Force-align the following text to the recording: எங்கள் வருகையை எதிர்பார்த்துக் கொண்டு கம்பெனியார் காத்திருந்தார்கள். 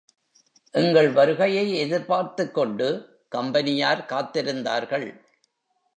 எங்கள் 0.73 1.09
வருகையை 1.09 1.77
எதிர்பார்த்துக் 1.77 2.53
கொண்டு 2.53 2.87
கம்பெனியார் 3.29 4.05
காத்திருந்தார்கள். 4.09 5.07